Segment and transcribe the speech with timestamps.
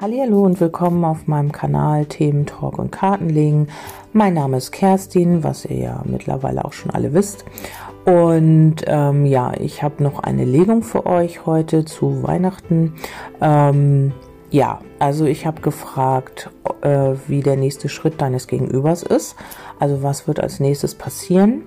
[0.00, 3.66] Hallo und willkommen auf meinem Kanal Themen Talk und Kartenlegen.
[4.12, 7.44] Mein Name ist Kerstin, was ihr ja mittlerweile auch schon alle wisst.
[8.04, 12.94] Und ähm, ja, ich habe noch eine Legung für euch heute zu Weihnachten.
[13.40, 14.12] Ähm,
[14.50, 16.48] ja, also ich habe gefragt,
[16.82, 19.36] äh, wie der nächste Schritt deines Gegenübers ist.
[19.78, 21.62] Also was wird als nächstes passieren?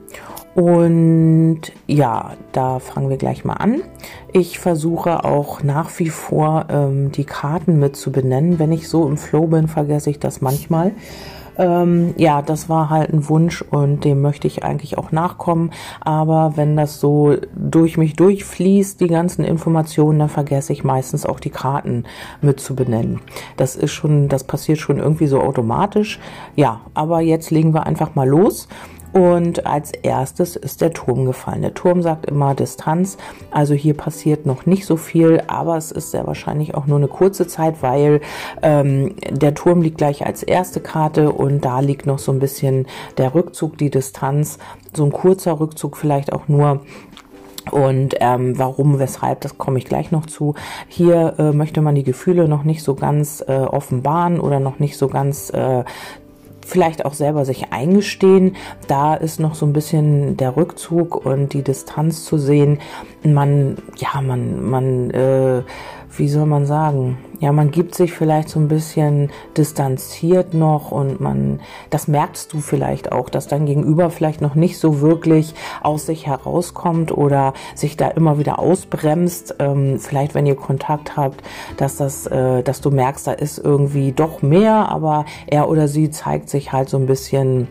[0.54, 3.82] Und ja, da fangen wir gleich mal an.
[4.34, 8.60] Ich versuche auch nach wie vor ähm, die Karten mit zu benennen.
[8.60, 10.92] Wenn ich so im Flow bin, vergesse ich das manchmal.
[11.58, 15.72] Ähm, ja, das war halt ein Wunsch und dem möchte ich eigentlich auch nachkommen.
[16.00, 21.40] Aber wenn das so durch mich durchfließt, die ganzen Informationen, dann vergesse ich meistens auch
[21.40, 22.06] die Karten
[22.42, 23.22] mit zu benennen.
[23.58, 26.20] Das ist schon, das passiert schon irgendwie so automatisch.
[26.56, 28.68] Ja, aber jetzt legen wir einfach mal los.
[29.14, 31.62] Und als erstes ist der Turm gefallen.
[31.62, 33.18] Der Turm sagt immer Distanz.
[33.52, 37.08] Also hier passiert noch nicht so viel, aber es ist sehr wahrscheinlich auch nur eine
[37.08, 38.22] kurze Zeit, weil
[38.62, 42.88] ähm, der Turm liegt gleich als erste Karte und da liegt noch so ein bisschen
[43.18, 44.60] der Rückzug, die Distanz.
[44.94, 46.82] So ein kurzer Rückzug vielleicht auch nur
[47.70, 50.56] und ähm, warum, weshalb, das komme ich gleich noch zu.
[50.88, 54.98] Hier äh, möchte man die Gefühle noch nicht so ganz äh, offenbaren oder noch nicht
[54.98, 55.84] so ganz äh,
[56.66, 58.56] vielleicht auch selber sich eingestehen.
[58.88, 62.80] Da ist noch so ein bisschen der Rückzug und die Distanz zu sehen.
[63.24, 65.64] Man, ja, man, man, äh,
[66.18, 67.18] wie soll man sagen?
[67.40, 71.60] Ja, man gibt sich vielleicht so ein bisschen distanziert noch und man,
[71.90, 76.28] das merkst du vielleicht auch, dass dein Gegenüber vielleicht noch nicht so wirklich aus sich
[76.28, 79.56] herauskommt oder sich da immer wieder ausbremst.
[79.60, 81.42] Ähm, vielleicht, wenn ihr Kontakt habt,
[81.78, 86.12] dass das, äh, dass du merkst, da ist irgendwie doch mehr, aber er oder sie
[86.12, 87.68] zeigt sich halt so ein bisschen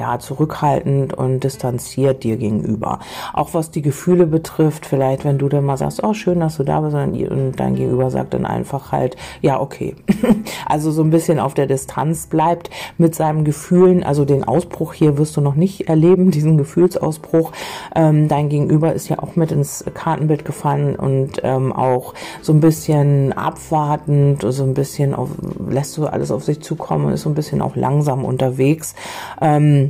[0.00, 3.00] ja, zurückhaltend und distanziert dir gegenüber.
[3.34, 6.64] Auch was die Gefühle betrifft, vielleicht wenn du dann mal sagst, oh schön, dass du
[6.64, 9.94] da bist und dein Gegenüber sagt dann einfach halt, ja, okay.
[10.66, 15.18] also so ein bisschen auf der Distanz bleibt mit seinen Gefühlen, also den Ausbruch hier
[15.18, 17.52] wirst du noch nicht erleben, diesen Gefühlsausbruch.
[17.94, 22.60] Ähm, dein Gegenüber ist ja auch mit ins Kartenbild gefallen und ähm, auch so ein
[22.60, 25.28] bisschen abwartend, so ein bisschen auf,
[25.68, 28.94] lässt du alles auf sich zukommen ist so ein bisschen auch langsam unterwegs.
[29.42, 29.89] Ähm,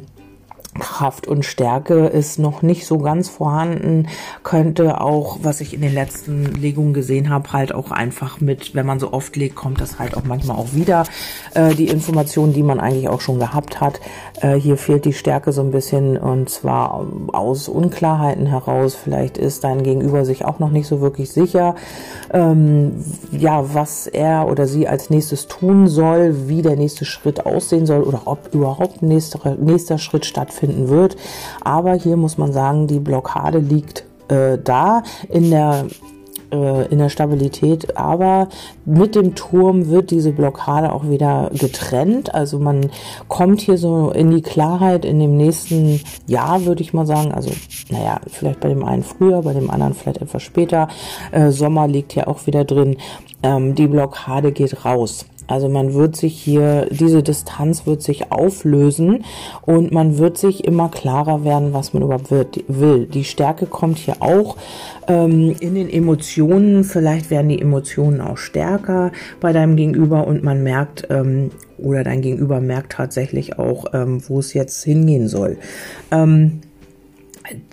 [0.78, 4.06] Kraft und Stärke ist noch nicht so ganz vorhanden,
[4.44, 8.86] könnte auch, was ich in den letzten Legungen gesehen habe, halt auch einfach mit, wenn
[8.86, 11.04] man so oft legt, kommt das halt auch manchmal auch wieder,
[11.54, 14.00] äh, die Informationen, die man eigentlich auch schon gehabt hat.
[14.40, 18.94] Äh, hier fehlt die Stärke so ein bisschen und zwar aus Unklarheiten heraus.
[18.94, 21.74] Vielleicht ist dein Gegenüber sich auch noch nicht so wirklich sicher,
[22.32, 27.86] ähm, ja, was er oder sie als nächstes tun soll, wie der nächste Schritt aussehen
[27.86, 31.16] soll oder ob überhaupt nächster, nächster Schritt stattfindet stattfinden wird.
[31.60, 35.86] Aber hier muss man sagen, die Blockade liegt äh, da in der
[36.52, 38.48] äh, in der Stabilität, aber
[38.84, 42.34] mit dem Turm wird diese Blockade auch wieder getrennt.
[42.34, 42.90] Also man
[43.28, 47.32] kommt hier so in die Klarheit in dem nächsten Jahr, würde ich mal sagen.
[47.32, 47.50] Also,
[47.88, 50.88] naja, vielleicht bei dem einen früher, bei dem anderen vielleicht etwas später.
[51.30, 52.96] Äh, Sommer liegt hier auch wieder drin.
[53.44, 55.26] Ähm, die Blockade geht raus.
[55.50, 59.24] Also man wird sich hier, diese Distanz wird sich auflösen
[59.62, 63.06] und man wird sich immer klarer werden, was man überhaupt wird, will.
[63.06, 64.56] Die Stärke kommt hier auch
[65.08, 66.84] ähm, in den Emotionen.
[66.84, 72.20] Vielleicht werden die Emotionen auch stärker bei deinem Gegenüber und man merkt, ähm, oder dein
[72.20, 75.56] Gegenüber merkt tatsächlich auch, ähm, wo es jetzt hingehen soll.
[76.10, 76.60] Ähm,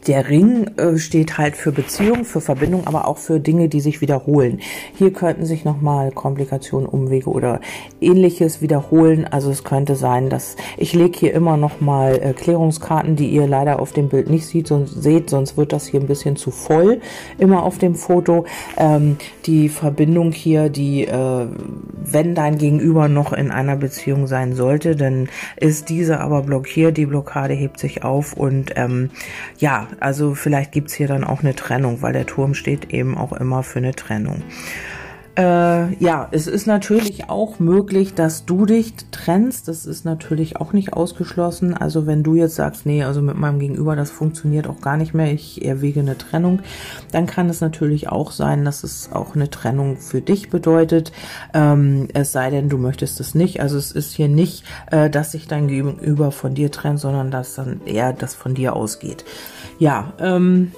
[0.07, 4.01] der Ring äh, steht halt für Beziehung, für Verbindung, aber auch für Dinge, die sich
[4.01, 4.59] wiederholen.
[4.95, 7.59] Hier könnten sich nochmal Komplikationen, Umwege oder
[8.01, 9.27] ähnliches wiederholen.
[9.29, 13.79] Also es könnte sein, dass ich lege hier immer nochmal äh, Klärungskarten, die ihr leider
[13.79, 17.01] auf dem Bild nicht sieht, sonst, seht, sonst wird das hier ein bisschen zu voll,
[17.37, 18.45] immer auf dem Foto.
[18.77, 21.47] Ähm, die Verbindung hier, die, äh,
[22.03, 27.05] wenn dein Gegenüber noch in einer Beziehung sein sollte, dann ist diese aber blockiert, die
[27.05, 29.09] Blockade hebt sich auf und ähm,
[29.57, 33.17] ja, ja, also vielleicht gibt's hier dann auch eine Trennung, weil der Turm steht eben
[33.17, 34.41] auch immer für eine Trennung.
[35.37, 39.67] Äh, ja, es ist natürlich auch möglich, dass du dich trennst.
[39.67, 41.73] Das ist natürlich auch nicht ausgeschlossen.
[41.73, 45.13] Also wenn du jetzt sagst, nee, also mit meinem Gegenüber, das funktioniert auch gar nicht
[45.13, 46.61] mehr, ich erwäge eine Trennung,
[47.11, 51.11] dann kann es natürlich auch sein, dass es auch eine Trennung für dich bedeutet.
[51.53, 53.59] Ähm, es sei denn, du möchtest es nicht.
[53.59, 57.55] Also es ist hier nicht, äh, dass sich dein Gegenüber von dir trennt, sondern dass
[57.55, 59.25] dann eher das von dir ausgeht.
[59.79, 60.71] Ja, ähm,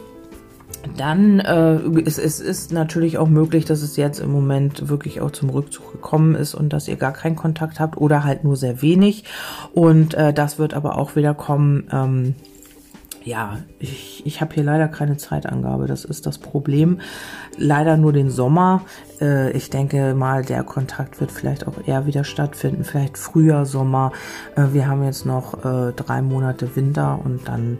[0.98, 1.76] dann äh,
[2.06, 5.92] es, es ist natürlich auch möglich, dass es jetzt im Moment wirklich auch zum Rückzug
[5.92, 9.26] gekommen ist und dass ihr gar keinen Kontakt habt oder halt nur sehr wenig.
[9.74, 11.88] Und äh, das wird aber auch wieder kommen.
[11.92, 12.36] Ähm,
[13.24, 15.88] ja, ich, ich habe hier leider keine Zeitangabe.
[15.88, 17.02] Das ist das Problem.
[17.58, 18.84] Leider nur den Sommer.
[19.22, 22.84] Äh, ich denke mal, der Kontakt wird vielleicht auch eher wieder stattfinden.
[22.84, 24.12] Vielleicht früher Sommer.
[24.56, 27.78] Äh, wir haben jetzt noch äh, drei Monate Winter und dann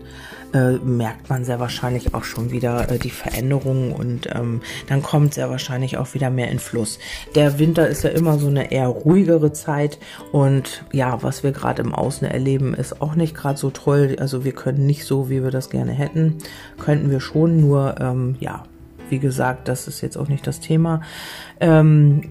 [0.54, 5.36] äh, merkt man sehr wahrscheinlich auch schon wieder äh, die Veränderungen und ähm, dann kommt
[5.36, 7.00] sehr wahrscheinlich auch wieder mehr in Fluss.
[7.36, 10.00] Der Winter ist ja immer so eine eher ruhigere Zeit
[10.32, 14.16] und ja, was wir gerade im Außen erleben, ist auch nicht gerade so toll.
[14.20, 16.38] Also wir können nicht so, wie wir das gerne hätten.
[16.80, 18.64] Könnten wir schon, nur ähm, ja,
[19.10, 21.02] wie gesagt, das ist jetzt auch nicht das Thema.
[21.60, 22.22] Ähm,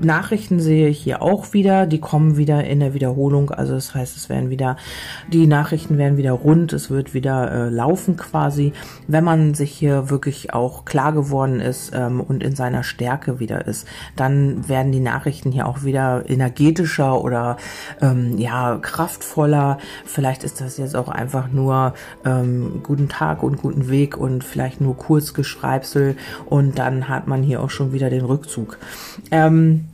[0.00, 3.50] Nachrichten sehe ich hier auch wieder, die kommen wieder in der Wiederholung.
[3.50, 4.76] Also das heißt, es werden wieder,
[5.32, 8.72] die Nachrichten werden wieder rund, es wird wieder äh, laufen quasi.
[9.06, 13.66] Wenn man sich hier wirklich auch klar geworden ist ähm, und in seiner Stärke wieder
[13.66, 13.86] ist,
[14.16, 17.56] dann werden die Nachrichten hier auch wieder energetischer oder
[18.00, 19.78] ähm, ja kraftvoller.
[20.04, 21.94] Vielleicht ist das jetzt auch einfach nur
[22.24, 27.62] ähm, guten Tag und guten Weg und vielleicht nur Kurzgeschreibsel und dann hat man hier
[27.62, 28.78] auch schon wieder den Rückzug.
[29.30, 29.86] Ähm,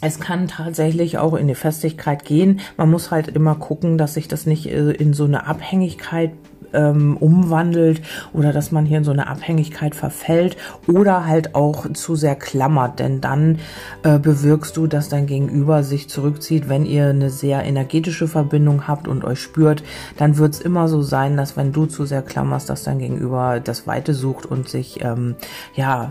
[0.00, 2.60] es kann tatsächlich auch in die Festigkeit gehen.
[2.76, 6.32] Man muss halt immer gucken, dass sich das nicht äh, in so eine Abhängigkeit
[6.72, 8.02] ähm, umwandelt
[8.32, 12.98] oder dass man hier in so eine Abhängigkeit verfällt oder halt auch zu sehr klammert,
[12.98, 13.58] denn dann
[14.02, 16.68] äh, bewirkst du, dass dein Gegenüber sich zurückzieht.
[16.68, 19.82] Wenn ihr eine sehr energetische Verbindung habt und euch spürt,
[20.16, 23.60] dann wird es immer so sein, dass wenn du zu sehr klammerst, dass dein Gegenüber
[23.60, 25.36] das Weite sucht und sich ähm,
[25.74, 26.10] ja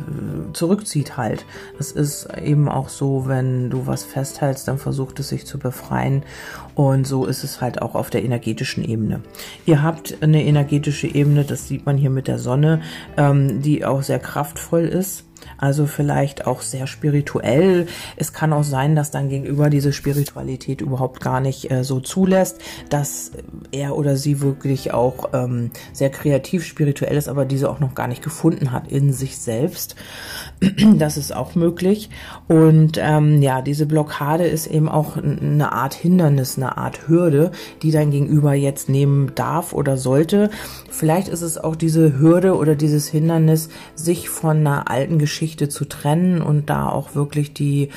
[0.54, 1.46] zurückzieht halt.
[1.78, 6.24] Das ist eben auch so, wenn du was festhältst, dann versucht es sich zu befreien
[6.76, 9.22] und so ist es halt auch auf der energetischen Ebene.
[9.66, 12.82] Ihr habt eine energetische Ebene, das sieht man hier mit der Sonne,
[13.18, 15.26] ähm, die auch sehr kraftvoll ist
[15.58, 17.88] also vielleicht auch sehr spirituell.
[18.18, 22.60] Es kann auch sein, dass dann gegenüber diese Spiritualität überhaupt gar nicht äh, so zulässt,
[22.90, 23.32] dass
[23.72, 28.08] er oder sie wirklich auch ähm, sehr kreativ spirituell ist, aber diese auch noch gar
[28.08, 29.96] nicht gefunden hat in sich selbst.
[30.96, 32.10] Das ist auch möglich.
[32.48, 37.52] Und ähm, ja, diese Blockade ist eben auch eine Art Hindernis, eine Art Hürde,
[37.82, 40.50] die dein Gegenüber jetzt nehmen darf oder sollte.
[40.90, 45.35] Vielleicht ist es auch diese Hürde oder dieses Hindernis, sich von einer alten Geschichte
[45.70, 47.90] zu trennen und da auch wirklich die,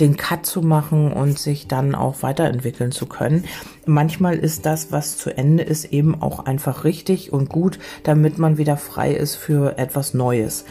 [0.00, 3.44] den Cut zu machen und sich dann auch weiterentwickeln zu können.
[3.84, 8.58] Manchmal ist das, was zu Ende ist, eben auch einfach richtig und gut, damit man
[8.58, 10.64] wieder frei ist für etwas Neues.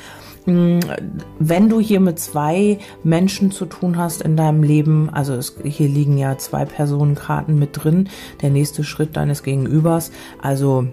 [0.45, 0.79] Hm,
[1.39, 5.89] wenn du hier mit zwei Menschen zu tun hast in deinem Leben, also es, hier
[5.89, 8.09] liegen ja zwei Personenkarten mit drin,
[8.41, 10.11] der nächste Schritt deines Gegenübers,
[10.41, 10.87] also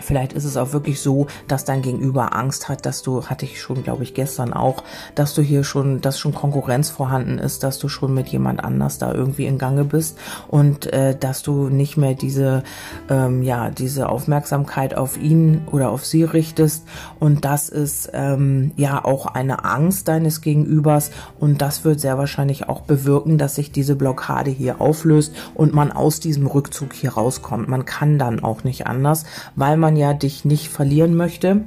[0.00, 3.60] Vielleicht ist es auch wirklich so, dass dein Gegenüber Angst hat, dass du, hatte ich
[3.60, 4.82] schon, glaube ich, gestern auch,
[5.14, 8.98] dass du hier schon, dass schon Konkurrenz vorhanden ist, dass du schon mit jemand anders
[8.98, 10.18] da irgendwie in Gange bist
[10.48, 12.62] und äh, dass du nicht mehr diese,
[13.08, 16.84] ähm, ja, diese Aufmerksamkeit auf ihn oder auf sie richtest.
[17.18, 22.68] Und das ist ähm, ja auch eine Angst deines Gegenübers und das wird sehr wahrscheinlich
[22.68, 27.68] auch bewirken, dass sich diese Blockade hier auflöst und man aus diesem Rückzug hier rauskommt.
[27.68, 29.24] Man kann dann auch nicht anders,
[29.56, 31.62] weil man man ja dich nicht verlieren möchte.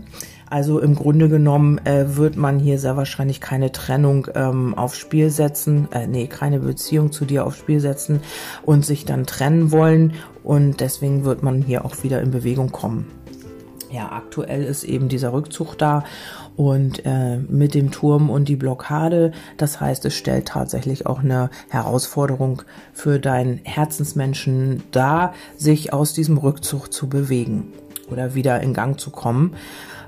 [0.48, 5.32] Also im Grunde genommen äh, wird man hier sehr wahrscheinlich keine Trennung ähm, aufs Spiel
[5.32, 8.20] setzen, äh, nee, keine Beziehung zu dir aufs Spiel setzen
[8.62, 10.14] und sich dann trennen wollen.
[10.44, 13.08] Und deswegen wird man hier auch wieder in Bewegung kommen.
[13.90, 16.04] Ja, aktuell ist eben dieser Rückzug da
[16.56, 19.32] und äh, mit dem Turm und die Blockade.
[19.58, 22.62] Das heißt, es stellt tatsächlich auch eine Herausforderung
[22.94, 27.74] für deinen Herzensmenschen dar, sich aus diesem Rückzug zu bewegen
[28.12, 29.54] oder wieder in Gang zu kommen.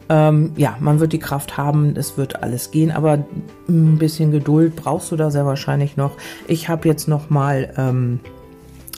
[0.10, 3.24] Ähm, ja, man wird die Kraft haben, es wird alles gehen, aber
[3.70, 6.18] ein bisschen Geduld brauchst du da sehr wahrscheinlich noch.
[6.48, 8.20] Ich habe jetzt noch mal ähm,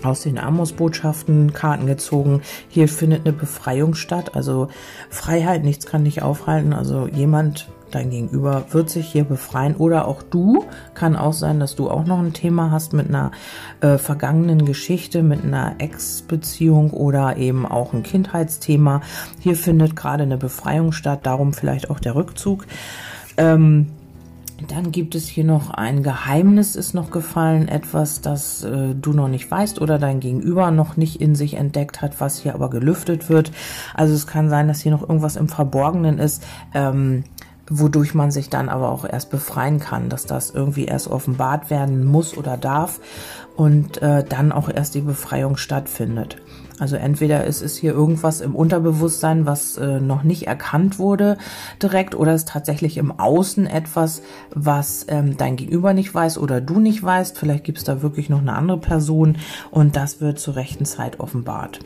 [0.03, 2.41] aus den Amos-Botschaften Karten gezogen.
[2.67, 4.67] Hier findet eine Befreiung statt, also
[5.09, 6.73] Freiheit, nichts kann dich aufhalten.
[6.73, 10.65] Also jemand dein Gegenüber wird sich hier befreien oder auch du.
[10.93, 13.31] Kann auch sein, dass du auch noch ein Thema hast mit einer
[13.79, 19.01] äh, vergangenen Geschichte, mit einer Ex-Beziehung oder eben auch ein Kindheitsthema.
[19.39, 22.65] Hier findet gerade eine Befreiung statt, darum vielleicht auch der Rückzug.
[23.37, 23.87] Ähm,
[24.67, 29.27] dann gibt es hier noch ein Geheimnis ist noch gefallen, etwas, das äh, du noch
[29.27, 33.29] nicht weißt oder dein Gegenüber noch nicht in sich entdeckt hat, was hier aber gelüftet
[33.29, 33.51] wird.
[33.93, 36.43] Also es kann sein, dass hier noch irgendwas im Verborgenen ist.
[36.73, 37.25] Ähm,
[37.69, 42.03] wodurch man sich dann aber auch erst befreien kann, dass das irgendwie erst offenbart werden
[42.03, 42.99] muss oder darf
[43.55, 46.37] und äh, dann auch erst die Befreiung stattfindet.
[46.77, 51.37] Also entweder ist es hier irgendwas im Unterbewusstsein, was äh, noch nicht erkannt wurde
[51.81, 54.21] direkt, oder ist tatsächlich im Außen etwas,
[54.53, 57.37] was ähm, dein Gegenüber nicht weiß oder du nicht weißt.
[57.37, 59.37] Vielleicht gibt es da wirklich noch eine andere Person
[59.71, 61.79] und das wird zur rechten Zeit offenbart.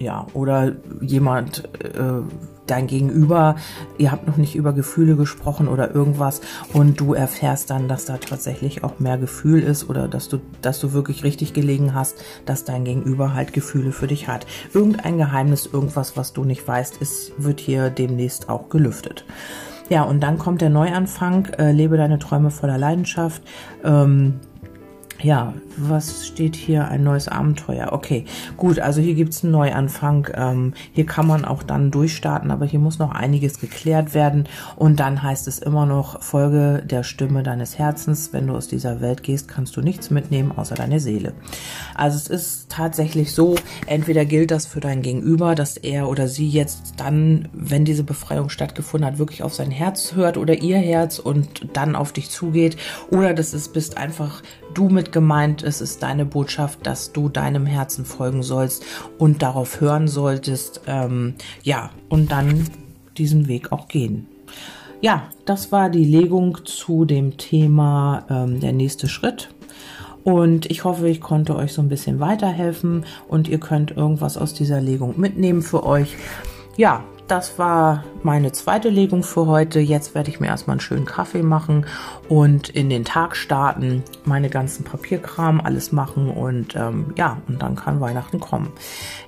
[0.00, 2.22] Ja, oder jemand, äh,
[2.66, 3.56] dein Gegenüber,
[3.98, 6.40] ihr habt noch nicht über Gefühle gesprochen oder irgendwas
[6.72, 10.80] und du erfährst dann, dass da tatsächlich auch mehr Gefühl ist oder dass du, dass
[10.80, 14.46] du wirklich richtig gelegen hast, dass dein Gegenüber halt Gefühle für dich hat.
[14.72, 19.26] Irgendein Geheimnis, irgendwas, was du nicht weißt, ist, wird hier demnächst auch gelüftet.
[19.90, 23.42] Ja, und dann kommt der Neuanfang, äh, lebe deine Träume voller Leidenschaft.
[23.84, 24.38] Ähm,
[25.22, 26.88] ja, was steht hier?
[26.88, 27.88] Ein neues Abenteuer.
[27.92, 28.24] Okay,
[28.56, 30.28] gut, also hier gibt's einen Neuanfang.
[30.34, 34.48] Ähm, hier kann man auch dann durchstarten, aber hier muss noch einiges geklärt werden.
[34.76, 38.32] Und dann heißt es immer noch, Folge der Stimme deines Herzens.
[38.32, 41.32] Wenn du aus dieser Welt gehst, kannst du nichts mitnehmen, außer deine Seele.
[41.94, 46.48] Also es ist tatsächlich so, entweder gilt das für dein Gegenüber, dass er oder sie
[46.48, 51.18] jetzt dann, wenn diese Befreiung stattgefunden hat, wirklich auf sein Herz hört oder ihr Herz
[51.18, 52.76] und dann auf dich zugeht.
[53.10, 54.42] Oder das ist, bist einfach
[54.74, 58.84] du mit gemeint, es ist deine Botschaft, dass du deinem Herzen folgen sollst
[59.18, 62.68] und darauf hören solltest, ähm, ja, und dann
[63.16, 64.26] diesen Weg auch gehen.
[65.00, 69.48] Ja, das war die Legung zu dem Thema ähm, der nächste Schritt.
[70.22, 74.52] Und ich hoffe, ich konnte euch so ein bisschen weiterhelfen und ihr könnt irgendwas aus
[74.52, 76.16] dieser Legung mitnehmen für euch.
[76.76, 79.78] Ja, das war meine zweite Legung für heute.
[79.78, 81.86] Jetzt werde ich mir erstmal einen schönen Kaffee machen
[82.28, 87.76] und in den Tag starten, meine ganzen Papierkram, alles machen und ähm, ja, und dann
[87.76, 88.72] kann Weihnachten kommen.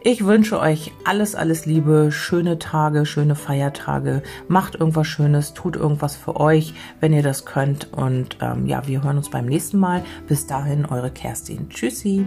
[0.02, 4.22] Ich wünsche euch alles, alles Liebe, schöne Tage, schöne Feiertage.
[4.48, 7.92] Macht irgendwas Schönes, tut irgendwas für euch, wenn ihr das könnt.
[7.92, 10.02] Und ähm, ja, wir hören uns beim nächsten Mal.
[10.26, 11.68] Bis dahin, eure Kerstin.
[11.68, 12.26] Tschüssi.